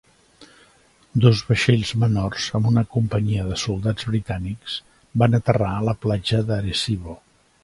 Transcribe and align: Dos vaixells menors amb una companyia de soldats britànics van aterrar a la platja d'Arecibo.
Dos 1.25 1.41
vaixells 1.49 1.91
menors 2.03 2.47
amb 2.59 2.69
una 2.71 2.83
companyia 2.95 3.45
de 3.51 3.59
soldats 3.67 4.09
britànics 4.13 4.79
van 5.25 5.41
aterrar 5.41 5.71
a 5.77 5.87
la 5.91 5.97
platja 6.09 6.45
d'Arecibo. 6.51 7.21